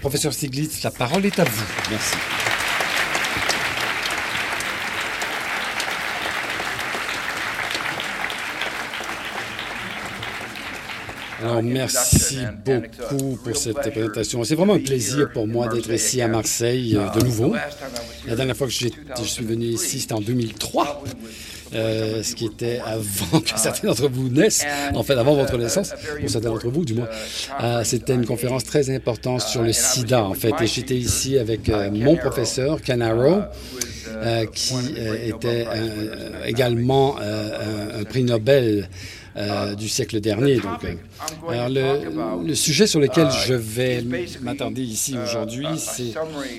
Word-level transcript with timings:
Professeur 0.00 0.32
Stiglitz, 0.32 0.84
la 0.84 0.92
parole 0.92 1.26
est 1.26 1.40
à 1.40 1.44
vous. 1.44 1.64
Merci. 1.90 2.14
Alors, 11.42 11.62
merci 11.64 12.38
beaucoup 12.64 13.40
pour 13.42 13.56
cette 13.56 13.80
présentation. 13.90 14.44
C'est 14.44 14.54
vraiment 14.54 14.74
un 14.74 14.78
plaisir 14.78 15.32
pour 15.32 15.48
moi 15.48 15.66
d'être 15.66 15.90
ici 15.90 16.22
à 16.22 16.28
Marseille 16.28 16.96
euh, 16.96 17.10
de 17.10 17.24
nouveau. 17.24 17.56
La 18.24 18.36
dernière 18.36 18.56
fois 18.56 18.68
que 18.68 18.72
je 18.72 18.88
suis 19.24 19.44
venu 19.44 19.64
ici, 19.64 19.98
c'était 19.98 20.12
en 20.12 20.20
2003. 20.20 21.02
Euh, 21.74 22.22
ce 22.22 22.34
qui 22.34 22.46
était 22.46 22.80
avant 22.84 23.40
que 23.40 23.50
certains 23.56 23.88
d'entre 23.88 24.08
vous 24.08 24.28
naissent, 24.28 24.64
en 24.94 25.02
fait 25.02 25.14
avant 25.14 25.34
votre 25.34 25.56
naissance, 25.58 25.92
pour 26.20 26.30
certains 26.30 26.50
d'entre 26.50 26.68
vous 26.68 26.84
du 26.84 26.94
moins. 26.94 27.08
Euh, 27.62 27.84
c'était 27.84 28.14
une 28.14 28.26
conférence 28.26 28.64
très 28.64 28.94
importante 28.94 29.42
sur 29.42 29.62
le 29.62 29.72
sida, 29.72 30.24
en 30.24 30.34
fait, 30.34 30.54
et 30.60 30.66
j'étais 30.66 30.96
ici 30.96 31.38
avec 31.38 31.68
euh, 31.68 31.90
mon 31.90 32.16
professeur, 32.16 32.80
Ken 32.80 33.02
Arrow, 33.02 33.42
qui 34.54 34.74
était 35.26 35.66
également 36.46 37.16
un 37.18 38.04
prix 38.04 38.24
Nobel 38.24 38.88
euh, 39.38 39.74
du 39.76 39.88
siècle 39.88 40.20
dernier. 40.20 40.56
Donc, 40.56 40.84
euh, 40.84 40.96
alors 41.48 41.68
le, 42.42 42.54
sujet 42.54 42.88
sur 42.88 42.98
lequel 42.98 43.28
je 43.46 43.54
vais 43.54 44.04
m'attarder 44.42 44.82
ici 44.82 45.16
aujourd'hui, 45.16 45.66
c'est 45.76 46.12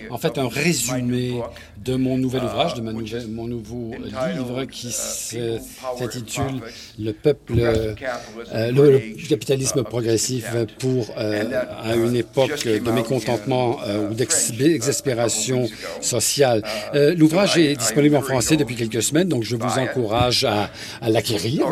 en 0.10 0.18
fait 0.18 0.38
un 0.38 0.48
résumé 0.48 1.42
de 1.84 1.96
mon 1.96 2.18
nouvel 2.18 2.44
ouvrage, 2.44 2.76
de 2.76 2.82
ma 2.82 2.94
nouvelle, 2.94 3.28
mon 3.28 3.48
nouveau 3.48 3.92
livre 4.02 4.64
qui 4.64 4.92
s'intitule 4.92 6.62
Le 6.98 7.12
peuple, 7.12 7.54
euh, 7.60 7.96
le, 8.72 9.28
capitalisme 9.28 9.84
progressif 9.84 10.46
pour 10.80 11.14
à 11.18 11.96
une 11.96 12.16
époque 12.16 12.66
de 12.66 12.92
mécontentement 12.92 13.80
ou 14.10 14.14
d'exaspération 14.14 15.68
sociale. 16.00 16.64
L'ouvrage 16.94 17.58
est 17.58 17.76
disponible 17.76 18.16
en 18.16 18.22
français 18.22 18.56
depuis 18.56 18.76
quelques 18.76 19.04
semaines, 19.04 19.28
donc 19.28 19.44
je 19.44 19.58
vous 19.58 19.80
encourage 19.80 20.46
à, 20.46 20.70
à 21.02 21.10
l'acquérir 21.10 21.66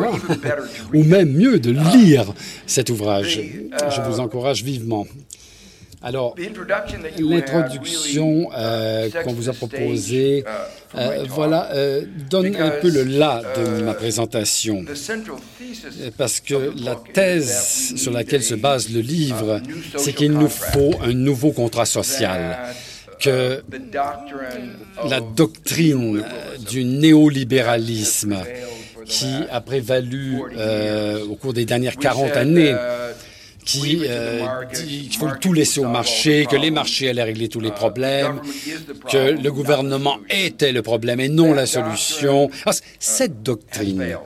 ou 0.98 1.04
même 1.04 1.30
mieux 1.32 1.60
de 1.60 1.70
lire 1.70 2.34
cet 2.66 2.90
ouvrage. 2.90 3.40
Je 3.94 4.00
vous 4.02 4.18
encourage 4.20 4.64
vivement. 4.64 5.06
Alors, 6.00 6.36
l'introduction 7.18 8.50
euh, 8.56 9.10
qu'on 9.24 9.32
vous 9.32 9.48
a 9.48 9.52
proposée, 9.52 10.44
euh, 10.94 11.24
voilà, 11.28 11.72
euh, 11.72 12.02
donne 12.30 12.54
un 12.54 12.70
peu 12.70 12.88
le 12.88 13.02
là 13.02 13.42
de 13.56 13.82
ma 13.82 13.94
présentation, 13.94 14.84
parce 16.16 16.38
que 16.38 16.72
la 16.84 16.94
thèse 17.12 17.94
sur 17.96 18.12
laquelle 18.12 18.44
se 18.44 18.54
base 18.54 18.90
le 18.90 19.00
livre, 19.00 19.60
c'est 19.96 20.12
qu'il 20.12 20.32
nous 20.32 20.48
faut 20.48 20.94
un 21.02 21.14
nouveau 21.14 21.50
contrat 21.50 21.86
social 21.86 22.58
que 23.18 23.64
la 25.08 25.20
doctrine 25.20 26.22
du 26.70 26.84
néolibéralisme 26.84 28.36
qui 29.08 29.34
a 29.50 29.60
prévalu 29.60 30.42
euh, 30.56 31.24
au 31.24 31.34
cours 31.34 31.52
des 31.52 31.64
dernières 31.64 31.96
40 31.96 32.36
années, 32.36 32.74
qui 33.64 34.00
euh, 34.02 34.46
dit 34.72 35.08
qu'il 35.08 35.18
faut 35.18 35.30
tout 35.40 35.52
laisser 35.52 35.80
au 35.80 35.88
marché, 35.88 36.46
que 36.50 36.56
les 36.56 36.70
marchés 36.70 37.08
allaient 37.08 37.22
régler 37.22 37.48
tous 37.48 37.60
les 37.60 37.70
problèmes, 37.70 38.40
que 39.10 39.30
le 39.42 39.52
gouvernement 39.52 40.18
était 40.30 40.72
le 40.72 40.82
problème 40.82 41.20
et 41.20 41.28
non 41.28 41.52
la 41.52 41.66
solution. 41.66 42.50
Ah, 42.64 42.70
cette 42.98 43.42
doctrine 43.42 44.16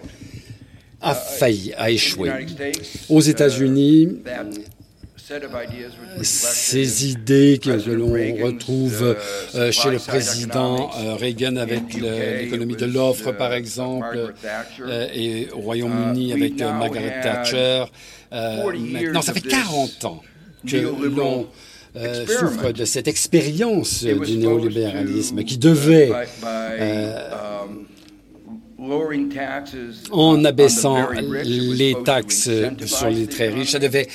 a 1.01 1.15
failli, 1.15 1.73
a 1.77 1.91
échoué. 1.91 2.31
Aux 3.09 3.21
États-Unis, 3.21 4.21
ces 6.23 7.11
idées 7.11 7.59
que, 7.63 7.91
l'on 7.91 8.45
retrouve 8.45 9.17
euh, 9.55 9.73
chez 9.73 9.91
le 9.91 9.99
président 9.99 10.91
euh, 10.99 11.15
Reagan 11.15 11.57
avec 11.57 11.95
l'économie 11.95 12.77
de 12.77 12.87
l'offre, 12.87 13.33
par 13.33 13.53
exemple, 13.53 14.33
euh, 14.81 15.09
et 15.15 15.49
au 15.53 15.61
Royaume-Uni 15.61 16.33
avec 16.33 16.59
Margaret 16.59 17.21
Thatcher. 17.23 17.85
maintenant, 18.31 19.23
ça 19.23 19.33
fait 19.33 19.41
40 19.41 20.05
ans 20.05 20.23
que 20.67 20.77
l'on 20.77 21.47
souffre 22.27 22.73
de 22.73 22.85
cette 22.85 23.09
expérience 23.09 24.05
du 24.05 24.37
néolibéralisme 24.37 25.45
qui 25.45 25.59
devait 25.59 26.13
en 30.11 30.45
abaissant 30.45 31.09
les 31.45 31.97
taxes 32.05 32.51
sur 32.87 33.09
les 33.09 33.27
très 33.27 33.49
riches, 33.49 33.71
ça 33.73 33.79
devait 33.79 34.09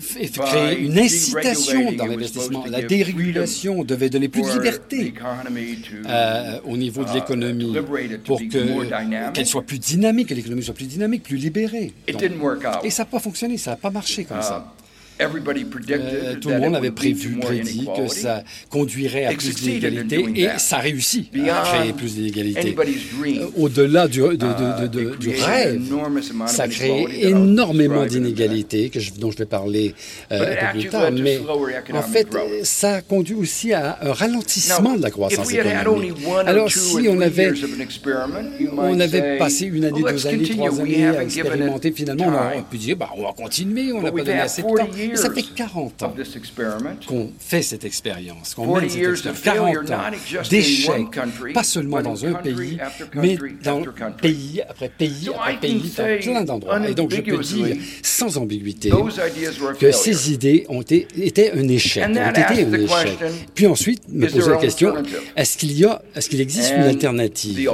créer 0.00 0.78
une 0.80 0.98
incitation 0.98 1.92
dans 1.92 2.06
l'investissement. 2.06 2.64
La 2.66 2.82
dérégulation 2.82 3.84
devait 3.84 4.10
donner 4.10 4.28
plus 4.28 4.42
de 4.42 4.52
liberté 4.52 5.14
euh, 6.06 6.58
au 6.64 6.76
niveau 6.76 7.04
de 7.04 7.10
uh, 7.10 7.14
l'économie 7.14 7.76
pour 8.24 8.40
qu'elle 9.34 9.46
soit 9.46 9.62
plus 9.62 9.78
dynamique, 9.78 10.28
que 10.28 10.34
l'économie 10.34 10.62
soit 10.62 10.74
plus 10.74 10.86
dynamique, 10.88 11.22
plus 11.22 11.36
libérée. 11.36 11.92
et 12.06 12.90
ça 12.90 13.02
n'a 13.02 13.06
pas 13.06 13.20
fonctionné, 13.20 13.56
ça 13.56 13.72
n'a 13.72 13.76
pas 13.76 13.90
marché 13.90 14.24
comme 14.24 14.42
ça. 14.42 14.74
Uh, 15.20 15.92
euh, 15.92 16.34
tout 16.40 16.48
le 16.48 16.58
monde 16.58 16.76
avait 16.76 16.90
prévu, 16.90 17.36
prédit 17.38 17.86
que 17.96 18.08
ça 18.08 18.42
conduirait 18.70 19.26
à 19.26 19.32
plus 19.32 19.54
d'inégalités 19.54 20.24
et 20.36 20.48
ça 20.56 20.78
réussit 20.78 21.28
à 21.48 21.62
créer 21.62 21.92
plus 21.92 22.14
d'inégalités. 22.14 22.74
Euh, 22.78 23.46
au-delà 23.56 24.08
du, 24.08 24.22
uh, 24.22 24.36
du, 24.38 25.30
rêve, 25.30 25.80
ça 26.46 26.68
crée 26.68 27.06
énormément 27.20 28.06
d'inégalités 28.06 28.90
dont 29.18 29.30
je 29.30 29.36
vais 29.38 29.46
parler 29.46 29.94
euh, 30.32 30.54
un 30.58 30.72
peu 30.72 30.78
plus 30.80 30.88
tard, 30.88 31.10
mais 31.12 31.38
en 31.92 32.02
fait, 32.02 32.28
ça 32.62 33.02
conduit 33.02 33.34
aussi 33.34 33.72
à 33.74 33.98
un 34.00 34.12
ralentissement 34.12 34.96
de 34.96 35.02
la 35.02 35.10
croissance 35.10 35.52
économique. 35.52 36.14
Alors, 36.46 36.70
si 36.70 37.06
on 37.08 37.20
avait, 37.20 37.52
on 38.78 38.98
avait 39.00 39.38
passé 39.38 39.66
une 39.66 39.84
année, 39.84 40.02
deux 40.02 40.26
années, 40.26 40.48
trois 40.48 40.80
années 40.80 41.06
à 41.06 41.22
expérimenter, 41.22 41.92
finalement, 41.92 42.26
on 42.28 42.32
aurait 42.34 42.64
pu 42.70 42.78
dire, 42.78 42.96
bah, 42.96 43.10
on 43.16 43.22
va 43.22 43.32
continuer, 43.32 43.92
on 43.92 44.00
n'a 44.00 44.12
pas 44.12 44.22
donné 44.22 44.40
assez 44.40 44.62
de 44.62 44.66
temps 44.68 44.88
ça 45.16 45.30
fait 45.30 45.42
40 45.42 46.02
ans 46.02 46.14
qu'on 47.06 47.30
fait 47.38 47.62
cette 47.62 47.84
expérience, 47.84 48.54
qu'on 48.54 48.74
mène 48.74 48.88
cette 48.88 49.26
expérience. 49.26 49.40
40 49.42 49.90
ans 49.90 50.44
d'échecs, 50.48 51.52
pas 51.54 51.62
seulement 51.62 52.02
dans 52.02 52.24
un 52.24 52.34
pays, 52.34 52.78
mais 53.14 53.38
dans 53.62 53.82
pays 54.20 54.62
après 54.68 54.88
pays 54.88 55.30
après 55.34 55.56
pays, 55.60 55.92
dans 55.96 56.18
plein 56.20 56.44
d'endroits. 56.44 56.88
Et 56.88 56.94
donc, 56.94 57.12
je 57.12 57.20
peux 57.20 57.38
dire 57.38 57.76
sans 58.02 58.36
ambiguïté 58.38 58.90
que 59.78 59.92
ces 59.92 60.32
idées 60.32 60.66
ont 60.68 60.82
été, 60.82 61.06
étaient 61.16 61.52
un 61.52 61.68
échec, 61.68 62.04
ont 62.04 62.30
été 62.30 62.64
un 62.64 62.72
échec. 62.72 63.18
Puis 63.54 63.66
ensuite, 63.66 64.02
me 64.08 64.28
poser 64.28 64.50
la 64.50 64.56
question, 64.56 64.94
est-ce 65.36 65.56
qu'il 65.56 65.72
y 65.72 65.84
a, 65.84 66.02
est-ce 66.14 66.28
qu'il 66.28 66.40
existe 66.40 66.72
une 66.76 66.82
alternative? 66.82 67.70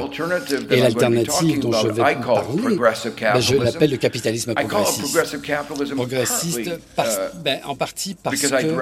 Et 0.70 0.80
l'alternative 0.80 1.60
dont 1.60 1.72
je 1.72 1.88
vais 1.88 2.02
parler, 2.02 2.76
ben, 2.76 3.40
je 3.40 3.54
l'appelle 3.56 3.90
le 3.90 3.96
capitalisme 3.96 4.54
progressiste. 4.54 5.16
Progressiste 5.94 6.70
parce, 6.94 7.18
ben, 7.44 7.58
en 7.64 7.74
partie 7.74 8.16
parce 8.22 8.40
que 8.40 8.46
euh, 8.46 8.76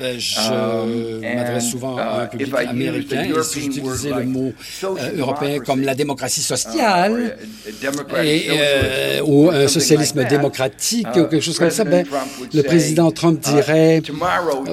ben, 0.00 0.18
je 0.18 0.52
um, 0.52 1.20
m'adresse 1.20 1.70
souvent 1.70 1.96
à 1.96 2.02
un 2.02 2.24
uh, 2.24 2.28
public 2.28 2.54
américain 2.54 3.24
et 3.24 3.42
si 3.42 3.62
j'utilisais 3.62 4.10
le 4.10 4.24
mot 4.24 4.52
euh, 4.84 5.18
européen 5.18 5.58
comme 5.60 5.82
la 5.82 5.94
démocratie 5.94 6.42
sociale 6.42 7.36
uh, 7.66 8.24
et, 8.24 8.46
euh, 8.50 9.20
ou 9.24 9.50
un 9.50 9.68
socialisme 9.68 10.24
démocratique 10.24 11.08
ou 11.16 11.24
quelque 11.24 11.40
chose 11.40 11.58
comme 11.58 11.70
ça, 11.70 11.84
ben, 11.84 12.04
le 12.52 12.62
président 12.62 13.10
Trump 13.10 13.40
uh, 13.46 13.50
dirait 13.52 14.02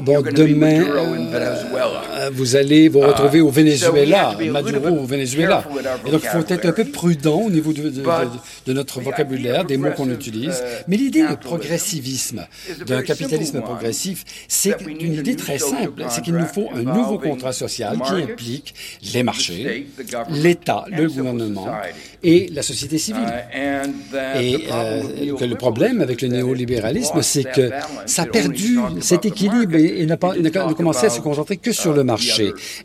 bon 0.02 0.22
demain 0.22 0.84
vous 2.34 2.56
allez 2.56 2.90
vous 2.90 3.00
retrouver 3.00 3.42
au 3.42 3.50
Venezuela, 3.50 4.36
Maduro 4.52 4.88
au 4.90 5.06
Venezuela. 5.06 5.64
Et 6.06 6.12
donc 6.12 6.22
il 6.24 6.30
faut 6.30 6.54
être 6.54 6.66
un 6.66 6.72
peu 6.72 6.86
prudent 6.86 7.42
au 7.42 7.50
niveau 7.50 7.74
de, 7.74 7.92
de 8.66 8.74
notre 8.74 9.02
vocabulaire, 9.02 9.66
des 9.66 9.78
mots 9.78 9.92
qu'on 9.92 10.10
utilise. 10.10 10.64
Mais 10.88 10.98
l'idée 10.98 11.28
de 11.28 11.36
progressivisme, 11.36 12.46
d'un 12.86 13.02
capitalisme 13.02 13.62
progressif, 13.62 14.24
c'est 14.48 14.76
une 14.88 15.14
idée 15.14 15.36
très 15.36 15.60
simple. 15.60 16.04
C'est 16.10 16.22
qu'il 16.24 16.36
nous 16.36 16.46
faut 16.46 16.70
un 16.74 16.84
nouveau 16.84 17.20
contrat 17.20 17.54
social 17.54 18.00
qui 18.06 18.14
implique 18.14 18.74
les 19.14 19.24
marchés, 19.24 19.88
l'État, 20.30 20.86
le 20.90 21.08
gouvernement 21.08 21.68
et 22.24 22.50
la 22.52 22.62
société 22.64 22.98
civile. 22.98 23.22
Uh, 23.56 24.42
et 24.42 24.68
euh, 24.72 25.36
que 25.38 25.46
le 25.46 25.56
problème 25.56 26.02
avec 26.02 26.22
le 26.22 26.28
néolibéralisme, 26.30 27.22
c'est 27.22 27.44
que 27.44 27.70
ça 28.06 28.24
a 28.24 28.26
perdu 28.26 28.80
cet 29.02 29.26
équilibre 29.26 29.76
et, 29.76 30.06
n'a 30.06 30.18
pas 30.18 30.36
n'a 30.36 30.50
commencé 30.50 31.06
à 31.06 31.10
se 31.10 31.22
concentrer 31.22 31.58
que 31.58 31.72
sur 31.72 31.94
le 31.94 32.04
marché 32.04 32.15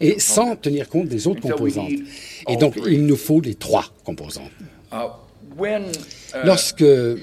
et 0.00 0.18
sans 0.18 0.56
tenir 0.56 0.88
compte 0.88 1.08
des 1.08 1.26
autres 1.26 1.40
composantes. 1.40 1.92
Et 2.48 2.56
donc, 2.56 2.76
il 2.86 3.06
nous 3.06 3.16
faut 3.16 3.40
les 3.40 3.54
trois 3.54 3.84
composantes. 4.04 4.50
Uh, 4.92 4.96
uh, 5.62 5.66
Lorsque 6.44 6.82
euh, 6.82 7.16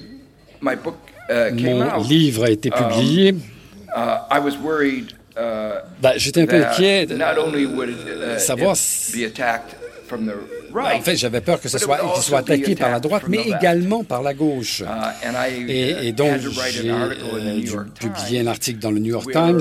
mon 0.62 2.02
livre 2.02 2.44
a 2.44 2.50
été 2.50 2.70
publié, 2.70 3.32
um, 3.32 3.40
uh, 3.94 4.40
uh, 4.56 5.04
bah, 6.00 6.12
j'étais 6.16 6.42
un 6.42 6.46
peu 6.46 6.56
inquiet 6.56 7.06
de 7.06 7.16
uh, 7.16 8.38
savoir 8.38 8.76
si, 8.76 9.26
en 10.74 11.00
fait, 11.00 11.16
j'avais 11.16 11.40
peur 11.40 11.60
que 11.60 11.68
ce 11.68 11.78
soit, 11.78 11.98
qu'il 11.98 12.22
soit 12.22 12.38
attaqué 12.38 12.74
par 12.74 12.90
la 12.90 13.00
droite, 13.00 13.24
mais 13.28 13.40
également 13.46 14.04
par 14.04 14.22
la 14.22 14.34
gauche. 14.34 14.82
Uh, 14.82 15.70
et, 15.70 16.12
donc, 16.12 16.38
j'ai 16.70 16.90
euh, 16.90 17.84
publié 17.98 18.40
un 18.40 18.46
article 18.46 18.78
dans 18.78 18.90
le 18.90 18.98
New 18.98 19.12
York 19.12 19.30
Times 19.32 19.60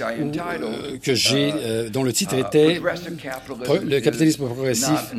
euh, 0.00 0.98
que 1.02 1.14
j'ai, 1.14 1.48
uh, 1.48 1.90
dont 1.90 2.02
le 2.02 2.12
titre 2.12 2.34
était 2.34 2.80
Le 2.80 4.00
capitalisme 4.00 4.46
progressif 4.46 5.14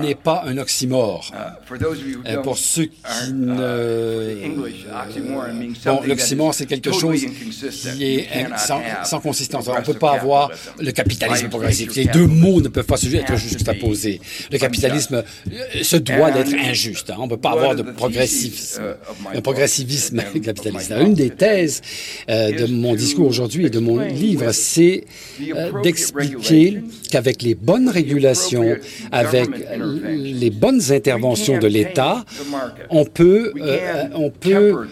n'est 0.00 0.14
pas 0.14 0.44
un 0.46 0.58
oxymore. 0.58 1.32
Pour 2.42 2.58
ceux 2.58 2.84
qui 2.86 3.32
ne... 3.32 4.34
Bon, 5.84 6.00
l'oxymore, 6.06 6.54
c'est 6.54 6.66
quelque 6.66 6.92
chose 6.92 7.24
qui 7.96 8.04
est 8.04 8.28
sans, 8.58 8.80
sans 9.04 9.20
consistance. 9.20 9.68
On 9.68 9.78
ne 9.78 9.84
peut 9.84 9.94
pas 9.94 10.12
avoir 10.12 10.50
le 10.78 10.92
capitalisme 10.92 11.48
progressif. 11.48 11.94
Les 11.96 12.06
deux 12.06 12.26
mots 12.26 12.60
ne 12.60 12.68
peuvent 12.68 12.86
pas 12.86 12.96
être 13.02 13.34
poser. 13.72 14.20
Le 14.50 14.58
capitalisme 14.58 15.22
euh, 15.52 15.82
se 15.82 15.96
doit 15.96 16.30
d'être 16.30 16.54
injuste. 16.54 17.10
Hein. 17.10 17.16
On 17.18 17.24
ne 17.24 17.30
peut 17.30 17.36
pas 17.36 17.52
avoir 17.52 17.74
de 17.74 17.82
progressif, 17.82 18.78
un 19.34 19.40
progressivisme 19.40 20.22
capitaliste. 20.42 20.92
Une 20.98 21.14
des 21.14 21.30
thèses 21.30 21.82
euh, 22.28 22.52
de 22.52 22.66
mon 22.66 22.94
discours 22.94 23.26
aujourd'hui 23.26 23.66
et 23.66 23.70
de 23.70 23.78
mon 23.78 23.98
livre, 23.98 24.52
c'est 24.52 25.04
euh, 25.40 25.82
d'expliquer 25.82 26.82
qu'avec 27.14 27.42
les 27.42 27.54
bonnes 27.54 27.88
régulations, 27.88 28.74
avec 29.12 29.48
les 30.08 30.50
bonnes 30.50 30.82
interventions 30.90 31.58
de 31.58 31.68
l'État, 31.68 32.24
on 32.90 33.04
peut, 33.04 33.52
on 34.14 34.30
peut 34.30 34.88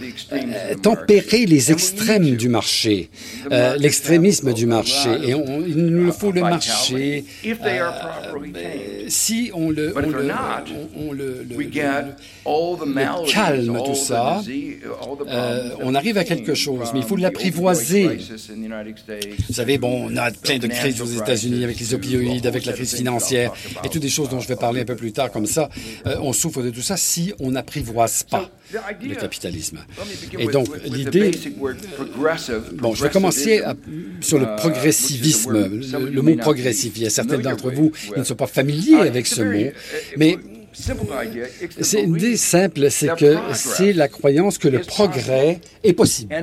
tempérer 0.83 1.47
les 1.47 1.73
extrêmes 1.73 2.37
du 2.37 2.49
marché, 2.49 3.11
l'extrémisme 3.77 4.53
du 4.53 4.67
marché. 4.67 5.11
Et 5.25 5.35
il 5.67 5.87
nous 5.87 6.13
faut 6.13 6.31
le 6.31 6.43
marché 6.43 7.25
si 9.09 9.51
on 9.55 9.71
le, 9.71 9.93
on 9.97 11.13
le, 11.13 11.65
calme, 13.33 13.79
tout 13.85 13.95
ça, 13.95 14.41
euh, 15.29 15.71
on 15.81 15.95
arrive 15.95 16.19
à 16.19 16.25
quelque 16.25 16.55
chose, 16.55 16.91
mais 16.93 17.01
il 17.01 17.05
faut 17.05 17.17
l'apprivoiser. 17.17 18.19
Vous 19.49 19.55
savez, 19.55 19.79
bon, 19.79 20.09
on 20.11 20.17
a 20.17 20.31
plein 20.31 20.59
de 20.59 20.67
crises 20.67 21.01
aux 21.01 21.07
États-Unis 21.07 21.65
avec 21.65 21.79
les 21.79 21.95
opioïdes, 21.95 22.12
avec 22.45 22.65
la 22.67 22.73
crise 22.73 22.95
financière 22.95 23.53
et 23.85 23.89
toutes 23.89 24.03
des 24.03 24.09
choses 24.09 24.29
dont 24.29 24.41
je 24.41 24.49
vais 24.49 24.57
parler 24.57 24.83
un 24.83 24.85
peu 24.85 24.97
plus 24.97 25.13
tard 25.13 25.31
comme 25.31 25.47
ça. 25.47 25.69
Euh, 26.07 26.17
on 26.21 26.33
souffre 26.33 26.63
de 26.63 26.71
tout 26.71 26.83
ça 26.83 26.97
si 26.97 27.33
on 27.41 27.51
n'apprivoise 27.53 28.23
pas 28.25 28.51
le 29.03 29.15
capitalisme. 29.15 29.79
Et 30.39 30.47
donc, 30.47 30.69
l'idée... 30.85 31.31
Bon, 32.75 32.95
je 32.95 33.03
vais 33.03 33.11
commencer 33.11 33.63
sur 34.21 34.39
le 34.39 34.57
progressivisme, 34.57 35.53
le, 35.53 36.23
mot 36.23 36.37
progressif. 36.37 36.93
Il 36.97 37.03
y 37.03 37.07
a 37.07 37.11
certains 37.11 37.39
d'entre 37.39 37.71
vous 37.71 37.91
qui 37.91 38.19
ne 38.19 38.25
sont 38.25 38.35
pas 38.35 38.47
familiers 38.47 38.97
avec 38.97 39.27
ce 39.27 39.43
mot, 39.43 39.71
mais 40.17 40.39
c'est 40.73 42.03
une 42.03 42.17
idée 42.17 42.37
simple, 42.37 42.91
c'est 42.91 43.15
que 43.17 43.37
c'est 43.55 43.93
la 43.93 44.09
croyance 44.09 44.59
que 44.59 44.69
le 44.69 44.81
progrès 44.81 45.61
est 45.85 45.93
possible 45.93 46.35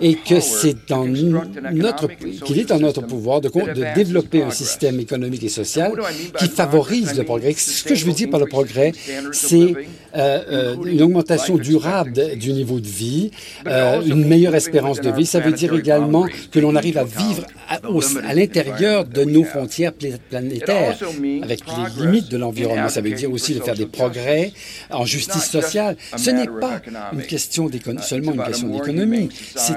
et 0.00 0.14
que 0.16 0.40
c'est 0.40 0.76
dans 0.88 1.06
notre 1.06 2.08
qu'il 2.44 2.58
est 2.58 2.70
en 2.70 2.78
notre 2.78 3.02
pouvoir 3.02 3.40
de, 3.40 3.48
de, 3.48 3.94
développer 3.94 4.42
un 4.42 4.50
système 4.50 5.00
économique 5.00 5.42
et 5.42 5.48
social 5.48 5.92
qui 6.38 6.48
favorise 6.48 7.16
le 7.16 7.24
progrès. 7.24 7.52
Ce 7.54 7.84
que 7.84 7.94
je 7.94 8.04
veux 8.06 8.12
dire 8.12 8.30
par 8.30 8.40
le 8.40 8.46
progrès, 8.46 8.92
c'est 9.32 9.74
euh, 10.14 10.40
euh, 10.50 10.76
une 10.84 11.02
augmentation 11.02 11.56
durable 11.56 12.36
du 12.36 12.52
niveau 12.52 12.80
de 12.80 12.86
vie, 12.86 13.30
euh, 13.66 14.02
une 14.02 14.26
meilleure 14.26 14.54
espérance 14.54 15.00
de 15.00 15.10
vie. 15.10 15.26
Ça 15.26 15.40
veut 15.40 15.52
dire 15.52 15.74
également 15.74 16.26
que 16.50 16.58
l'on 16.58 16.74
arrive 16.76 16.98
à 16.98 17.04
vivre 17.04 17.44
à, 17.68 17.78
à 18.26 18.34
l'intérieur 18.34 19.04
de 19.04 19.24
nos 19.24 19.44
frontières 19.44 19.92
planétaires, 20.30 20.96
avec 21.42 21.60
les 21.66 22.02
limites 22.04 22.30
de 22.30 22.36
l'environnement. 22.36 22.88
Ça 22.88 23.00
veut 23.00 23.12
dire 23.12 23.30
aussi 23.30 23.54
de 23.54 23.60
faire 23.60 23.74
des 23.74 23.86
progrès 23.86 24.52
en 24.90 25.04
justice 25.04 25.48
sociale. 25.50 25.96
Ce 26.16 26.30
n'est 26.30 26.46
pas 26.46 26.80
une 27.12 27.22
question 27.22 27.68
seulement 28.02 28.32
une 28.32 28.44
question 28.44 28.68
d'économie. 28.68 29.28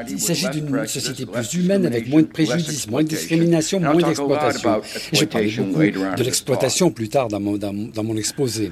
Il 0.10 0.20
s'agit 0.20 0.50
d'une 0.50 0.88
société 0.88 1.26
plus 1.26 1.54
humaine 1.56 1.86
avec 1.86 2.08
moins 2.10 2.22
de 2.22 2.28
préjudices, 2.28 2.88
moins 2.90 3.04
de 3.04 3.08
discrimination, 3.08 3.80
moins 3.80 3.96
d'exploitation. 3.96 4.82
Je 5.12 5.26
parler 5.26 5.52
beaucoup 5.52 5.80
de 6.18 6.24
l'exploitation 6.24 6.92
plus 6.92 7.10
tard 7.10 7.28
dans 7.28 7.40
mon, 7.40 7.58
dans, 7.58 7.74
dans 7.74 8.04
mon 8.04 8.18
exposé. 8.18 8.72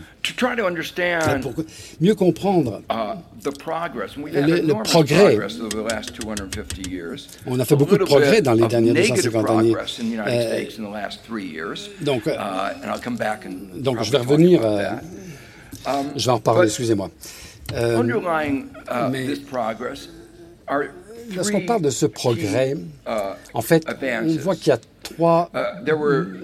Pour 1.42 1.54
mieux 2.00 2.16
comprendre 2.16 2.82
le, 2.90 4.68
le 4.68 4.84
progrès, 4.84 5.38
on 7.46 7.60
a 7.60 7.66
fait 7.66 7.76
beaucoup 7.76 7.98
de 7.98 8.04
progrès 8.04 8.42
dans 8.42 8.54
les 8.54 8.68
dernières 8.68 8.94
250 8.94 9.50
années. 9.50 9.76
Euh, 10.28 10.64
donc, 12.02 12.26
uh, 12.26 12.32
donc, 13.82 14.04
je 14.04 14.12
vais 14.12 14.18
revenir 14.18 14.62
euh, 14.64 14.90
Um, 15.86 16.12
je 16.16 16.26
vais 16.26 16.32
en 16.32 16.36
reparler, 16.36 16.68
excusez-moi. 16.68 17.10
Euh, 17.74 18.04
mais 19.12 19.28
lorsqu'on 21.36 21.66
parle 21.66 21.82
de 21.82 21.90
ce 21.90 22.06
progrès, 22.06 22.76
uh, 23.08 23.10
en 23.54 23.62
fait, 23.62 23.86
on 24.24 24.36
voit 24.38 24.56
qu'il 24.56 24.68
y 24.68 24.72
a 24.72 24.80
trois 25.14 25.50
uh, 25.54 25.90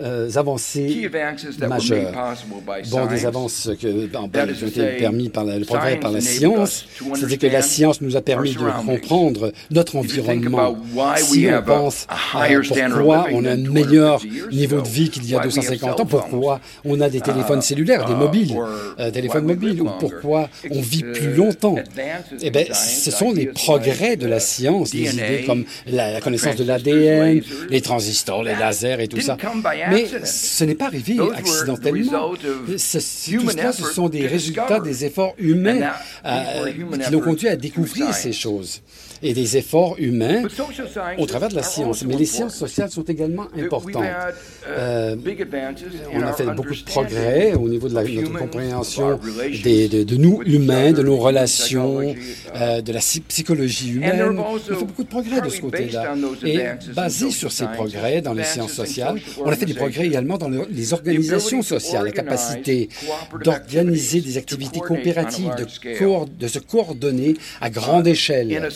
euh, 0.01 0.29
avancées 0.35 1.09
majeures. 1.67 2.13
Bon, 2.91 3.05
des 3.05 3.25
avances 3.25 3.69
que, 3.79 4.07
ben, 4.07 4.27
ben, 4.31 4.53
qui 4.53 4.63
ont 4.63 4.67
été 4.67 4.87
permises 4.97 5.29
par 5.29 5.45
le 5.45 5.65
progrès 5.65 5.97
par 5.97 6.11
la 6.11 6.21
science, 6.21 6.85
c'est-à-dire 7.15 7.39
que 7.39 7.47
la 7.47 7.61
science 7.61 8.01
nous 8.01 8.15
a 8.15 8.21
permis 8.21 8.53
de 8.53 8.85
comprendre 8.85 9.51
notre 9.71 9.95
environnement. 9.95 10.77
Si 11.17 11.47
on 11.47 11.61
pense 11.63 12.07
euh, 12.35 12.61
pourquoi 12.67 13.27
on 13.31 13.45
a 13.45 13.51
un 13.51 13.57
meilleur 13.57 14.21
niveau 14.51 14.81
de 14.81 14.87
vie 14.87 15.09
qu'il 15.09 15.29
y 15.29 15.35
a 15.35 15.39
250 15.39 15.99
ans, 15.99 16.05
pourquoi 16.05 16.59
on 16.85 16.99
a 17.01 17.09
des 17.09 17.21
téléphones 17.21 17.59
uh, 17.59 17.63
cellulaires, 17.63 18.05
des 18.05 18.13
uh, 18.13 18.17
mobiles, 18.17 18.55
euh, 18.99 19.11
téléphones 19.11 19.45
mobiles, 19.45 19.81
ou 19.81 19.89
pourquoi 19.99 20.49
on 20.71 20.81
vit 20.81 21.03
plus 21.03 21.33
longtemps, 21.33 21.75
eh 22.41 22.49
bien, 22.49 22.65
ce 22.73 23.11
sont 23.11 23.31
les 23.31 23.47
progrès 23.47 24.15
de 24.15 24.27
la 24.27 24.39
science, 24.39 24.91
des 24.91 25.13
idées 25.13 25.43
comme 25.45 25.65
la, 25.87 26.11
la 26.13 26.21
connaissance 26.21 26.55
de 26.55 26.63
l'ADN, 26.63 27.41
les 27.69 27.81
transistors, 27.81 28.43
les 28.43 28.55
lasers 28.59 29.01
et 29.01 29.07
tout 29.07 29.21
ça. 29.21 29.37
Mais 29.89 30.05
ce 30.23 30.63
n'est 30.63 30.75
pas 30.75 30.85
arrivé 30.85 31.17
accidentellement. 31.35 32.33
tout 32.35 32.77
ça, 32.77 32.99
ce 32.99 33.83
sont 33.93 34.09
des 34.09 34.27
résultats 34.27 34.79
des 34.79 35.05
efforts 35.05 35.33
humains 35.37 35.91
euh, 36.25 36.71
qui 37.03 37.11
l'ont 37.11 37.19
conduit 37.19 37.47
à 37.47 37.55
découvrir 37.55 38.13
ces 38.13 38.33
choses 38.33 38.81
et 39.21 39.33
des 39.33 39.57
efforts 39.57 39.95
humains 39.97 40.43
au 41.17 41.25
travers 41.25 41.49
de 41.49 41.55
la 41.55 41.63
science. 41.63 42.03
Mais 42.03 42.15
les 42.15 42.25
sciences 42.25 42.55
sociales 42.55 42.89
sont 42.89 43.03
également 43.03 43.47
importantes. 43.57 44.03
Uh, 44.03 44.67
euh, 44.67 45.15
on 46.13 46.21
a 46.21 46.33
fait 46.33 46.45
beaucoup 46.45 46.75
de 46.75 46.83
progrès 46.83 47.53
au 47.53 47.67
niveau 47.69 47.87
de 47.87 47.95
la, 47.95 48.03
notre 48.03 48.33
compréhension 48.33 49.19
des, 49.63 49.87
de, 49.87 50.15
nous 50.15 50.41
humains, 50.45 50.91
de 50.91 51.03
nos 51.03 51.17
relations, 51.17 52.15
euh, 52.55 52.81
de 52.81 52.91
la 52.93 52.99
psychologie 52.99 53.93
humaine. 53.93 54.21
On 54.37 54.55
a 54.55 54.59
fait 54.59 54.85
beaucoup 54.85 55.03
de 55.03 55.09
progrès 55.09 55.41
de 55.41 55.49
ce 55.49 55.61
côté-là. 55.61 56.15
Et 56.43 56.59
basé 56.93 57.31
sur 57.31 57.51
ces 57.51 57.65
progrès 57.67 58.21
dans 58.21 58.33
les 58.33 58.43
sciences 58.43 58.73
sociales, 58.73 59.19
on 59.39 59.49
a 59.49 59.55
fait 59.55 59.65
des 59.65 59.73
progrès 59.73 60.05
également 60.05 60.37
dans 60.37 60.49
les 60.49 60.93
organisations 60.93 61.61
sociales, 61.61 62.05
la 62.05 62.11
capacité 62.11 62.89
d'organiser 63.43 64.21
des 64.21 64.37
activités 64.37 64.79
coopératives, 64.79 65.53
de, 65.57 65.65
de 66.39 66.47
se 66.47 66.59
coordonner 66.59 67.35
à 67.61 67.69
grande 67.69 68.07
échelle. 68.07 68.69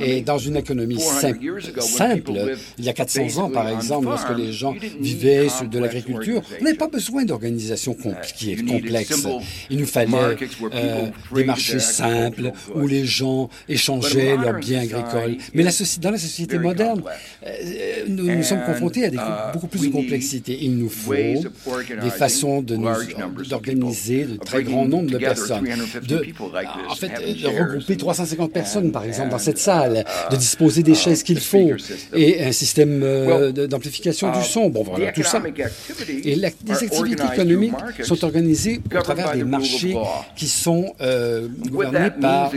Et 0.00 0.20
dans 0.22 0.38
une 0.38 0.56
économie 0.56 1.00
simple, 1.00 2.32
il 2.78 2.84
y 2.84 2.88
a 2.88 2.92
400 2.92 3.38
ans, 3.38 3.50
par 3.50 3.68
exemple, 3.68 4.06
lorsque 4.06 4.36
les 4.36 4.52
gens 4.52 4.74
vivaient 5.00 5.48
de 5.70 5.78
l'agriculture, 5.78 6.42
on 6.60 6.64
n'avait 6.64 6.76
pas 6.76 6.88
besoin 6.88 7.24
d'organisations 7.24 7.94
compliquées, 7.94 8.56
complexes. 8.56 9.26
Il 9.70 9.78
nous 9.78 9.86
fallait 9.86 10.36
euh, 10.74 11.06
des 11.34 11.44
marchés 11.44 11.78
simples 11.78 12.52
où 12.74 12.86
les 12.86 13.04
gens 13.04 13.48
échangeaient 13.68 14.36
leurs 14.36 14.58
biens 14.58 14.80
agricoles. 14.80 15.36
Mais 15.54 15.62
la 15.62 15.70
dans 16.00 16.10
la 16.10 16.18
société 16.18 16.58
moderne, 16.58 17.02
euh, 17.46 18.04
nous, 18.08 18.24
nous, 18.24 18.42
sommes 18.42 18.64
confrontés 18.64 19.04
à 19.04 19.10
des, 19.10 19.16
uh, 19.16 19.52
beaucoup 19.52 19.66
plus 19.66 19.88
de 19.88 19.92
complexité. 19.92 20.58
Il 20.60 20.76
nous 20.76 20.88
faut 20.88 21.12
des 21.12 22.10
façons 22.10 22.62
d'organiser 22.62 24.24
de, 24.24 24.32
de 24.32 24.36
très 24.36 24.62
grand 24.62 24.86
nombre 24.86 25.10
de 25.10 25.18
personnes. 25.18 25.66
De, 26.06 26.24
en 26.88 26.94
fait, 26.94 27.08
de 27.08 27.46
regrouper 27.46 27.96
350 27.96 28.52
personnes, 28.52 28.92
par 28.92 29.04
exemple, 29.04 29.30
dans 29.30 29.38
cette 29.46 29.58
salle, 29.58 30.04
de 30.30 30.36
disposer 30.36 30.82
des 30.82 30.94
chaises 30.94 31.22
qu'il 31.22 31.40
faut 31.40 31.70
et 32.14 32.44
un 32.44 32.52
système 32.52 33.02
euh, 33.02 33.52
d'amplification 33.52 34.32
du 34.32 34.42
son. 34.42 34.68
Bon, 34.68 34.82
voilà, 34.82 35.12
tout 35.12 35.22
ça. 35.22 35.40
Et 36.24 36.34
les 36.34 36.44
activités 36.44 36.86
économiques 37.32 37.74
sont 38.02 38.24
organisées 38.24 38.80
au 38.94 39.02
travers 39.02 39.32
des 39.32 39.44
marchés 39.44 39.96
qui 40.34 40.48
sont 40.48 40.94
euh, 41.00 41.48
gouvernés 41.70 42.10
par 42.20 42.50
euh, 42.52 42.54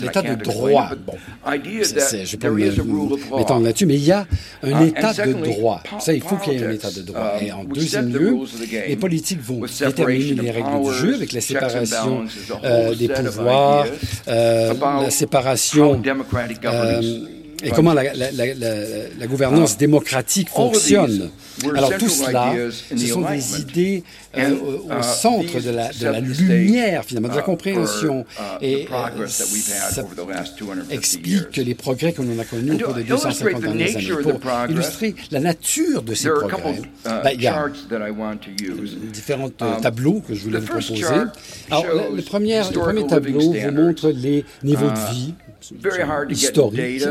l'état 0.00 0.22
de 0.22 0.34
droit. 0.34 0.90
Bon, 1.06 1.14
je 1.46 1.50
ne 1.50 2.26
vais 2.26 2.36
pas 2.36 3.36
m'étendre 3.38 3.64
là-dessus, 3.64 3.86
mais 3.86 3.94
il 3.96 4.04
y 4.04 4.12
a 4.12 4.26
un 4.62 4.84
uh, 4.84 4.88
état 4.88 5.12
de 5.12 5.32
droit. 5.32 5.82
Ça, 5.98 6.12
il 6.12 6.22
faut 6.22 6.36
qu'il 6.36 6.52
y 6.54 6.56
ait 6.56 6.66
un 6.66 6.70
état 6.70 6.90
de 6.90 7.02
droit. 7.02 7.32
Um, 7.38 7.44
et 7.44 7.52
en 7.52 7.64
deuxième 7.64 8.12
lieu, 8.12 8.36
les 8.86 8.96
politiques 8.96 9.40
vont 9.42 9.60
déterminer 9.60 10.34
les 10.34 10.50
règles 10.50 10.82
du 10.82 10.92
jeu 10.94 11.14
avec 11.14 11.32
la 11.32 11.40
séparation 11.40 12.24
des 12.98 13.08
pouvoirs, 13.08 13.86
la 15.08 15.12
séparation 15.12 16.02
euh, 16.64 17.37
et 17.62 17.70
comment 17.70 17.92
la, 17.92 18.14
la, 18.14 18.30
la, 18.32 18.54
la 18.54 19.26
gouvernance 19.26 19.74
uh, 19.74 19.78
démocratique 19.78 20.48
fonctionne? 20.48 21.30
Alors 21.76 21.96
tout 21.96 22.08
cela, 22.08 22.52
ce 22.70 23.06
sont 23.06 23.22
des 23.22 23.60
idées 23.60 24.04
euh, 24.36 24.54
au, 24.54 24.92
au, 24.92 24.98
uh, 24.98 25.02
centre 25.02 25.60
de 25.60 25.70
la, 25.70 25.90
de 25.92 26.06
la 26.06 26.20
lumière, 26.20 27.04
finalement, 27.04 27.28
de 27.28 27.34
la 27.34 27.40
uh, 27.40 27.44
compréhension. 27.44 28.24
Et 28.60 28.86
euh, 28.92 29.26
ça 29.26 29.44
explique 30.90 31.56
les 31.56 31.74
progrès 31.74 32.12
que 32.12 32.22
l'on 32.22 32.38
a 32.38 32.44
connus 32.44 32.72
au 32.74 32.78
cours 32.78 32.94
des 32.94 33.04
250 33.04 33.60
dernières 33.60 33.96
années. 33.96 34.08
Pour 34.22 34.40
illustrer 34.68 35.14
la 35.30 35.40
nature 35.40 36.02
de 36.02 36.14
ces 36.14 36.28
progrès, 36.28 36.82
ben, 37.04 37.30
il 37.34 37.42
y 37.42 37.46
a 37.48 37.68
différents 39.12 39.50
tableaux 39.50 40.22
que 40.26 40.34
je 40.34 40.44
voulais 40.44 40.60
vous 40.60 40.66
proposer. 40.66 41.04
Alors, 41.70 41.86
le 42.14 42.22
premier, 42.22 42.60
le 42.72 42.78
premier 42.78 43.06
tableau 43.06 43.52
vous 43.52 43.70
montre 43.72 44.10
les 44.10 44.44
niveaux 44.62 44.90
de 44.90 45.12
vie 45.12 45.34
historique, 46.30 47.02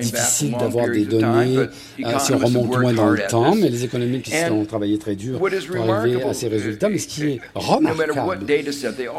difficile 0.00 0.54
d'avoir 0.58 0.90
des 0.90 1.04
données 1.04 1.58
euh, 1.58 2.18
si 2.18 2.32
on 2.32 2.38
remonte 2.38 2.76
loin 2.76 2.92
dans 2.92 3.10
le 3.10 3.20
temps, 3.28 3.54
mais 3.54 3.68
les 3.68 3.84
économistes 3.84 4.32
ont 4.50 4.64
travaillé 4.64 4.98
très 4.98 5.14
dur 5.14 5.38
pour 5.38 5.94
arriver 5.94 6.22
à 6.22 6.34
ces 6.34 6.48
résultats. 6.48 6.88
Mais 6.88 6.98
ce 6.98 7.08
qui 7.08 7.26
est 7.26 7.40
remarquable, 7.54 8.46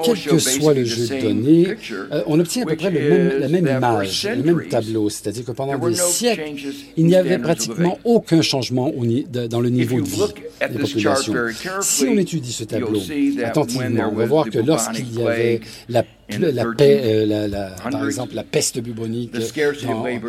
quel 0.04 0.20
que 0.20 0.40
soit 0.40 0.74
le 0.74 0.84
jeu 0.84 1.08
de 1.08 1.22
données, 1.22 1.68
euh, 2.12 2.24
on 2.28 2.40
obtient 2.40 2.64
à 2.64 2.66
peu 2.66 2.76
près 2.76 2.92
le 2.92 3.00
même, 3.00 3.40
la 3.40 3.48
même 3.48 3.68
image, 3.68 4.28
le 4.36 4.44
même 4.44 4.68
tableau. 4.68 5.10
C'est-à-dire 5.10 5.46
que 5.46 5.52
pendant 5.52 5.78
des 5.78 5.96
siècles, 5.96 6.44
il 6.98 7.06
n'y 7.06 7.16
avait 7.16 7.40
pratiquement 7.40 7.98
aucun 8.04 8.42
changement 8.42 8.90
au, 8.90 9.06
dans 9.48 9.62
le 9.62 9.70
niveau 9.70 10.02
de 10.02 10.08
vie 10.08 10.22
des 10.60 10.80
populations. 10.80 11.34
Si 11.82 12.06
on 12.06 12.18
étudie 12.18 12.52
ce 12.52 12.64
tableau 12.66 13.02
attentivement, 13.44 14.10
on 14.12 14.16
va 14.16 14.26
voir 14.26 14.50
que 14.50 14.60
lorsqu'il 14.60 15.20
y 15.20 15.26
avait 15.26 15.62
la 15.90 16.04
la, 16.30 16.66
paix, 16.78 17.02
euh, 17.04 17.26
la, 17.26 17.48
la, 17.48 17.70
par 17.90 18.06
exemple, 18.06 18.36
la 18.36 18.44
peste 18.44 18.80
bubonique. 18.80 19.32
Dans, 19.34 19.40
euh, 19.40 20.20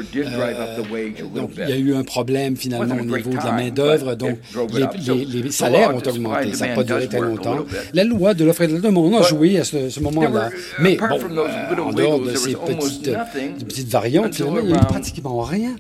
donc, 1.35 1.51
il 1.57 1.69
y 1.69 1.73
a 1.73 1.77
eu 1.77 1.95
un 1.95 2.05
problème 2.05 2.57
finalement 2.57 2.95
au 2.95 3.05
niveau 3.05 3.31
de 3.31 3.37
la 3.37 3.53
main-d'œuvre. 3.53 4.15
Donc, 4.15 4.39
les, 4.75 5.25
les, 5.25 5.43
les, 5.43 5.51
salaires 5.51 5.95
ont 5.95 5.99
augmenté. 5.99 6.53
Ça 6.55 6.69
n'a 6.69 6.75
pas 6.75 6.85
duré 6.85 7.09
très 7.09 7.21
longtemps. 7.21 7.67
La 7.93 8.05
loi 8.05 8.35
de 8.35 8.45
l'offre 8.45 8.63
et 8.63 8.69
de 8.69 8.75
la 8.75 8.81
demande 8.81 9.15
a 9.15 9.23
joué 9.23 9.59
à 9.59 9.65
ce, 9.65 9.91
ce 9.91 10.01
moment-là. 10.01 10.51
Mais 10.81 10.97
bon, 10.97 11.07
euh, 11.07 11.83
en 11.83 11.93
dehors 11.93 12.21
de 12.21 12.35
ces 12.35 12.55
petites, 12.55 13.11
petites 13.67 13.89
variantes, 13.89 14.35
finalement, 14.35 14.61
il 14.61 14.69
n'y 14.69 14.75
a 14.75 14.77
eu 14.77 14.87
pratiquement 14.87 15.41
rien 15.43 15.75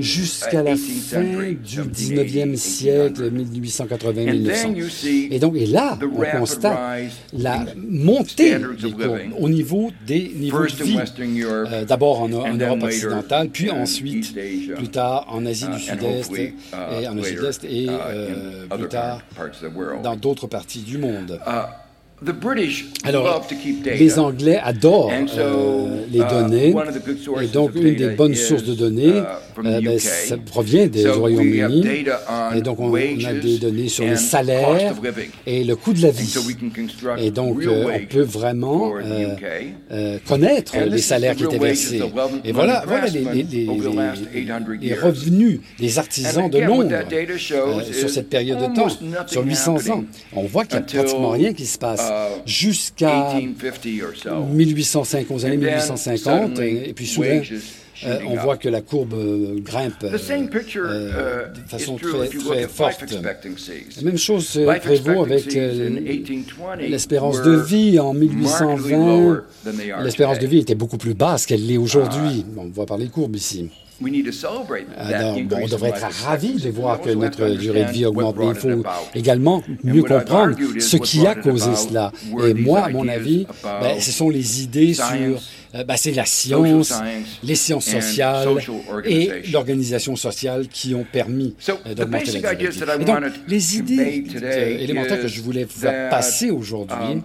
jusqu'à 0.00 0.62
la 0.62 0.76
fin 0.76 1.22
du 1.22 1.80
19e 1.82 2.56
siècle, 2.56 3.30
1880-1900. 3.30 5.28
Et 5.30 5.38
donc, 5.38 5.56
et 5.56 5.66
là, 5.66 5.98
on 6.02 6.38
constate 6.38 6.78
la 7.36 7.66
montée 7.76 8.56
des 8.80 8.92
courbes 8.92 9.18
niveau 9.58 9.90
des 10.06 10.32
niveaux 10.34 10.66
de 10.66 10.84
vie. 10.84 10.98
Euh, 11.42 11.84
D'abord 11.84 12.22
en, 12.22 12.32
en, 12.32 12.54
Europe 12.54 12.82
occidentale, 12.82 13.48
puis 13.50 13.70
ensuite, 13.70 14.34
plus 14.76 14.88
tard, 14.88 15.26
en 15.28 15.44
Asie 15.46 15.68
du 15.68 15.76
uh, 15.76 15.80
Sud-Est 15.80 16.32
et 16.32 17.08
en 17.08 17.18
Asie 17.18 17.32
du 17.32 17.36
Sud-Est 17.36 17.64
et 17.64 17.84
uh, 17.84 17.90
euh, 17.90 18.66
plus 18.66 18.88
tard 18.88 19.22
dans 20.02 20.16
d'autres 20.16 20.46
parties 20.46 20.82
du 20.82 20.98
monde. 20.98 21.38
Alors, 23.04 23.46
les 23.84 24.18
Anglais 24.18 24.58
adorent 24.60 25.12
euh, 25.12 26.04
les 26.10 26.18
uh, 26.18 26.24
données, 26.28 26.74
et 27.40 27.46
donc 27.46 27.76
une 27.76 27.94
des 27.94 28.08
bonnes 28.08 28.34
sources 28.34 28.64
de 28.64 28.74
données, 28.74 29.18
uh, 29.18 29.64
euh, 29.64 29.80
ben, 29.80 29.98
ça 30.00 30.36
provient 30.36 30.88
des 30.88 31.08
Royaumes-Unis, 31.08 31.84
et 32.56 32.60
donc 32.60 32.80
on, 32.80 32.92
a 32.92 33.32
des 33.34 33.58
données 33.58 33.88
sur 33.88 34.04
les 34.04 34.16
salaires 34.16 34.94
et 35.46 35.62
le 35.62 35.76
coût 35.76 35.92
de 35.92 36.02
la 36.02 36.10
vie. 36.10 36.34
Et 37.18 37.30
donc 37.30 37.62
euh, 37.62 37.86
on 37.94 38.06
peut 38.06 38.22
vraiment 38.22 38.94
connaître 40.26 40.76
les 40.76 40.98
salaires 40.98 41.36
qui 41.36 41.44
étaient 41.44 41.58
versés. 41.58 42.02
Et 42.44 42.50
voilà, 42.50 42.82
voilà 42.86 43.06
les, 43.06 43.20
les, 43.20 43.42
les, 43.44 43.68
les 44.80 44.94
revenus 44.94 45.60
des 45.78 45.98
artisans 46.00 46.50
de 46.50 46.58
Londres 46.58 46.98
sur 47.92 48.10
cette 48.10 48.28
période 48.28 48.58
de 48.58 48.74
temps, 48.74 48.88
sur 49.28 49.44
800 49.44 49.90
ans. 49.90 50.04
On 50.34 50.42
voit 50.46 50.64
qu'il 50.64 50.80
n'y 50.80 50.84
a 50.84 51.02
pratiquement 51.02 51.30
rien 51.30 51.52
qui 51.52 51.66
se 51.66 51.78
passe 51.78 52.07
jusqu'à 52.46 53.34
1850, 54.52 55.36
aux 55.36 55.44
années 55.44 55.56
1850, 55.56 56.58
et, 56.60 56.92
puis 56.94 57.06
soudain, 57.06 57.42
euh, 58.04 58.20
on 58.26 58.36
voit 58.36 58.56
que 58.56 58.68
la 58.68 58.80
courbe 58.80 59.14
euh, 59.14 59.58
grimpe 59.60 60.04
euh, 60.04 60.16
euh, 60.76 61.48
de 61.48 61.60
façon 61.68 61.96
très, 61.96 62.28
très 62.28 62.68
forte. 62.68 63.04
La 63.12 64.02
même 64.02 64.18
chose 64.18 64.60
prévaut 64.80 65.24
avec 65.24 65.46
l'espérance 66.78 67.42
de 67.42 67.56
vie 67.56 67.98
en 67.98 68.14
1820. 68.14 69.42
L'espérance 70.02 70.38
de 70.38 70.46
vie 70.46 70.58
était 70.58 70.74
beaucoup 70.76 70.98
plus 70.98 71.14
basse 71.14 71.46
qu'elle 71.46 71.66
l'est 71.66 71.78
aujourd'hui. 71.78 72.44
Uh, 72.48 72.58
on 72.58 72.68
voit 72.68 72.86
par 72.86 72.98
les 72.98 73.08
courbes 73.08 73.36
ici. 73.36 73.68
Alors, 74.96 75.34
bon, 75.42 75.56
on 75.62 75.66
devrait 75.68 75.90
être 75.90 76.06
ravis 76.24 76.54
de 76.54 76.70
voir 76.70 77.00
que 77.00 77.10
notre 77.10 77.48
durée 77.56 77.84
de 77.84 77.90
vie 77.90 78.06
augmente, 78.06 78.36
mais 78.38 78.46
il 78.48 78.54
faut 78.54 78.82
également 79.14 79.62
mieux 79.82 80.02
comprendre 80.02 80.56
ce 80.78 80.96
qui 80.96 81.26
a 81.26 81.34
causé 81.34 81.74
cela. 81.74 82.12
Et 82.46 82.54
moi, 82.54 82.80
à 82.80 82.88
mon 82.90 83.08
avis, 83.08 83.46
ben, 83.62 84.00
ce 84.00 84.10
sont 84.12 84.30
les 84.30 84.62
idées 84.62 84.94
sur 84.94 85.40
ben, 85.74 85.96
c'est 85.96 86.12
la 86.12 86.24
science, 86.24 86.94
les 87.42 87.54
sciences 87.54 87.86
sociales 87.86 88.48
et 89.04 89.30
l'organisation 89.52 90.16
sociale 90.16 90.66
qui 90.68 90.94
ont 90.94 91.04
permis 91.10 91.54
euh, 91.68 91.94
d'augmenter 91.94 92.40
la 92.40 92.54
vie. 92.54 93.04
donc, 93.04 93.18
les 93.46 93.76
idées 93.76 94.24
euh, 94.42 94.78
élémentaires 94.78 95.20
que 95.20 95.28
je 95.28 95.40
voulais 95.40 95.64
vous 95.64 95.80
faire 95.80 96.08
passer 96.08 96.50
aujourd'hui, 96.50 96.96
um, 96.96 97.22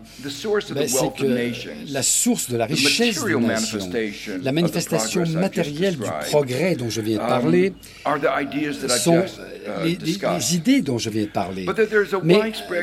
ben, 0.76 0.88
c'est 0.88 1.14
que 1.16 1.92
la 1.92 2.04
source 2.04 2.50
de 2.50 2.58
la 2.58 2.66
richesse 2.66 3.24
des 3.24 3.36
nations, 3.36 3.90
la 4.42 4.52
manifestation 4.52 5.26
matérielle 5.26 5.96
du 5.96 6.10
progrès 6.30 6.76
dont 6.76 6.90
je 6.90 7.02
viens 7.02 7.18
de 7.18 7.24
um, 7.24 7.28
parler, 7.28 7.74
sont 8.98 9.20
uh, 9.20 9.86
les, 9.86 9.98
les, 9.98 10.56
idées 10.56 10.82
dont 10.82 10.98
je 10.98 11.10
viens 11.10 11.24
de 11.24 11.28
parler. 11.28 11.66
Mais 12.24 12.40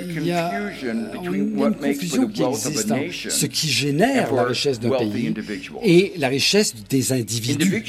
il 0.08 0.26
y 0.26 0.32
a 0.32 0.52
une, 0.82 1.58
une 1.58 1.74
confusion 1.74 2.28
qui 2.28 2.42
existe 2.42 2.90
entre 2.90 3.30
ce 3.30 3.46
qui 3.46 3.68
génère 3.68 4.32
la 4.32 4.44
richesse 4.44 4.80
d'un 4.80 4.90
pays 4.90 5.34
et 5.82 6.12
la 6.16 6.28
richesse 6.28 6.74
des 6.88 7.12
individus. 7.12 7.82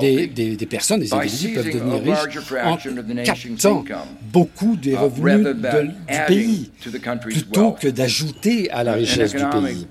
Des, 0.00 0.26
des, 0.26 0.56
des, 0.56 0.66
personnes, 0.66 1.00
des 1.00 1.12
individus 1.12 1.54
peuvent 1.54 1.70
devenir 1.70 2.02
riches 2.02 2.38
en 2.62 2.76
captant 3.24 3.84
beaucoup 4.32 4.76
des 4.76 4.92
uh, 4.92 4.96
revenus 4.96 5.44
de, 5.44 5.82
du 5.82 6.18
pays 6.26 6.70
plutôt 7.20 7.72
que 7.72 7.88
d'ajouter 7.88 8.70
à 8.70 8.84
la 8.84 8.94
richesse 8.94 9.32
du 9.32 9.44
pays. 9.44 9.86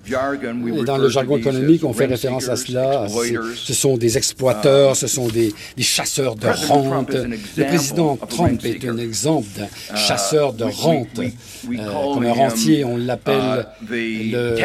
Dans 0.86 0.98
le 0.98 1.10
jargon 1.10 1.38
économique, 1.38 1.84
on 1.84 1.93
fait 1.93 2.05
référence 2.05 2.50
à 2.50 2.55
cela. 2.55 3.08
Ce 3.55 3.74
sont 3.74 3.98
des 3.98 4.17
exploiteurs, 4.17 4.96
ce 4.96 5.08
sont 5.08 5.27
des, 5.27 5.53
des 5.77 5.84
chasseurs 5.84 6.36
de 6.36 6.48
rente. 6.48 7.12
Le 7.13 7.63
président 7.65 8.17
Trump 8.17 8.63
est 8.65 8.88
un 8.88 8.98
exemple 8.98 9.48
d'un 9.58 9.65
uh, 9.65 9.98
chasseur 9.98 10.53
de 10.53 10.63
rente. 10.63 11.20
Euh, 11.20 12.13
comme 12.13 12.25
un 12.25 12.34
rentier, 12.34 12.84
on 12.84 12.98
l'appelle 12.98 13.65
uh, 13.84 13.91
le, 13.91 14.55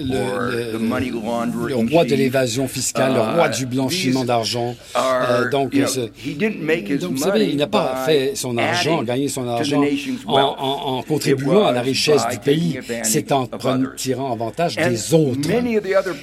le, 0.00 0.67
le, 0.67 0.67
le 0.72 1.92
roi 1.92 2.04
de 2.04 2.14
l'évasion 2.14 2.68
fiscale, 2.68 3.14
le 3.14 3.20
roi 3.20 3.48
du 3.48 3.66
blanchiment 3.66 4.24
d'argent. 4.24 4.74
Euh, 4.96 5.50
donc, 5.50 5.74
donc, 5.74 7.12
vous 7.12 7.16
savez, 7.16 7.46
il 7.46 7.56
n'a 7.56 7.66
pas 7.66 8.04
fait 8.06 8.32
son 8.34 8.56
argent, 8.58 9.02
gagné 9.02 9.28
son 9.28 9.46
argent 9.48 9.82
en, 10.26 10.34
en, 10.38 10.96
en 10.98 11.02
contribuant 11.02 11.66
à 11.66 11.72
la 11.72 11.82
richesse 11.82 12.22
du 12.30 12.38
pays. 12.38 12.78
C'est 13.02 13.32
en 13.32 13.48
tirant 13.96 14.32
avantage 14.32 14.76
des 14.76 15.14
autres. 15.14 15.48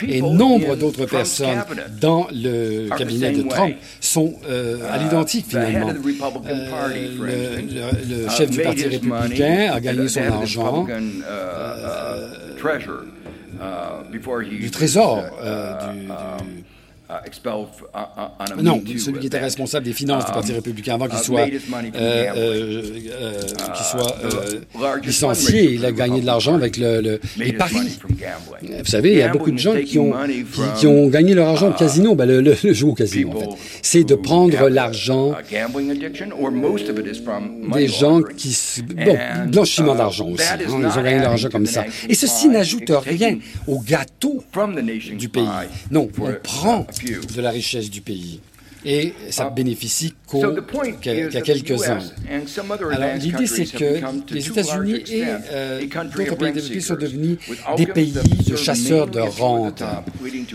Et 0.08 0.22
nombre 0.22 0.76
d'autres 0.76 1.06
personnes 1.06 1.64
dans 2.00 2.28
le 2.32 2.90
cabinet 2.98 3.32
de 3.32 3.44
Trump 3.44 3.76
sont 4.00 4.34
euh, 4.50 4.78
à 4.92 4.98
l'identique, 4.98 5.46
finalement. 5.50 5.90
Euh, 5.90 6.88
le, 7.20 8.24
le, 8.24 8.30
chef 8.30 8.50
du 8.50 8.62
Parti 8.62 8.88
républicain 8.88 9.72
a 9.74 9.80
gagné 9.80 10.08
son 10.08 10.22
argent. 10.22 10.88
Euh, 10.90 12.28
du 14.60 14.72
trésor 14.72 15.24
euh, 15.42 15.94
du, 15.94 16.00
du 16.08 16.64
non, 18.62 18.82
celui 18.98 19.20
qui 19.20 19.28
était 19.28 19.40
responsable 19.40 19.86
des 19.86 19.94
finances 19.94 20.26
du 20.26 20.32
Parti 20.32 20.52
um, 20.52 20.56
républicain 20.56 20.96
avant 20.96 21.08
qu'il 21.08 21.20
uh, 21.20 21.24
soit, 21.24 21.42
euh, 21.42 22.32
euh, 22.36 22.92
euh, 23.22 23.42
uh, 23.44 23.84
soit 24.74 24.98
licencié. 25.04 25.74
Il 25.74 25.86
a 25.86 25.92
gagné 25.92 26.22
de 26.22 26.26
l'argent 26.26 26.56
avec 26.56 26.78
le, 26.78 27.20
les 27.38 27.54
paris. 27.54 28.00
Vous 28.62 28.86
savez, 28.86 29.12
il 29.12 29.18
y 29.20 29.22
a 29.22 29.30
beaucoup 29.30 29.52
de 29.52 29.58
gens 29.58 29.76
qui 29.76 30.00
ont, 30.00 30.14
qui, 30.78 30.88
ont 30.88 31.08
gagné 31.08 31.36
leur 31.36 31.50
argent 31.50 31.68
au 31.68 31.74
uh, 31.74 31.78
casino, 31.78 32.16
ben, 32.16 32.26
le, 32.26 32.42
le, 32.42 32.56
jeu 32.74 32.88
au 32.88 32.94
casino, 32.94 33.32
en 33.32 33.40
fait. 33.40 33.50
C'est 33.84 34.04
de 34.04 34.16
prendre 34.16 34.68
l'argent 34.70 35.36
des 37.74 37.88
gens 37.88 38.22
qui... 38.36 38.58
Bon, 39.06 39.18
blanchiment 39.48 39.96
d'argent 39.96 40.30
aussi. 40.30 40.44
Hein, 40.44 40.58
ils 40.60 40.70
ont 40.72 41.04
gagné 41.04 41.20
leur 41.20 41.32
argent 41.32 41.50
comme 41.50 41.66
ça. 41.68 41.86
Et 42.10 42.16
ceci 42.16 42.48
n'ajoute 42.50 42.92
rien 43.06 43.38
au 43.68 43.80
gâteau 43.80 44.44
du 45.18 45.30
pays. 45.30 45.44
Non, 45.92 46.10
on 46.20 46.34
prend 46.44 46.88
de 47.04 47.42
la 47.42 47.50
richesse 47.50 47.90
du 47.90 48.02
pays. 48.02 48.40
Et 48.86 49.14
ça 49.30 49.50
bénéficie 49.50 50.14
qu'à 50.32 51.42
quelques-uns. 51.42 52.00
Alors, 52.92 53.16
l'idée, 53.20 53.48
c'est 53.48 53.66
que 53.66 54.34
les 54.34 54.48
États-Unis 54.48 55.04
et 55.12 55.24
euh, 55.52 55.82
d'autres 55.82 56.36
pays 56.38 56.52
développés 56.54 56.80
sont 56.82 56.96
devenus 56.96 57.38
des 57.78 57.88
pays 57.88 58.14
de 58.48 58.56
chasseurs 58.56 59.08
de 59.08 59.20
rente. 59.20 59.84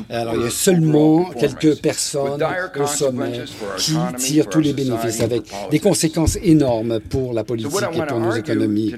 Alors, 0.08 0.34
il 0.36 0.42
y 0.42 0.46
a 0.46 0.50
seulement 0.50 1.24
quelques 1.30 1.76
personnes 1.80 2.44
au 2.78 2.86
sommet 2.86 3.42
qui 3.76 3.94
tirent 4.18 4.48
tous 4.48 4.60
les 4.60 4.72
bénéfices 4.72 5.20
avec 5.20 5.42
des 5.70 5.78
conséquences 5.80 6.38
énormes 6.42 7.00
pour 7.00 7.32
la 7.32 7.44
politique 7.44 7.72
et 7.94 8.06
pour 8.06 8.20
nos 8.20 8.32
économies. 8.32 8.94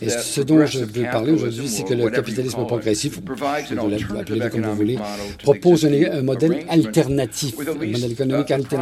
Et 0.00 0.08
ce 0.10 0.40
dont 0.42 0.64
je 0.66 0.80
veux 0.80 1.04
parler 1.10 1.32
aujourd'hui, 1.32 1.68
c'est 1.68 1.84
que 1.84 1.94
le 1.94 2.08
capitalisme 2.10 2.64
progressif, 2.66 3.18
vous 3.20 3.88
l'appelez 4.14 4.50
comme 4.50 4.62
vous 4.62 4.74
voulez, 4.76 4.98
propose 5.42 5.86
un, 5.86 6.22
modèle 6.22 6.64
alternatif, 6.68 7.54
un 7.60 7.74
modèle 7.74 8.12
économique 8.12 8.50
alternatif, 8.50 8.75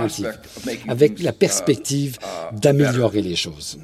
avec 0.89 1.21
la 1.21 1.33
perspective 1.33 2.19
d'améliorer 2.53 3.23
les 3.23 3.37
choses. 3.37 3.79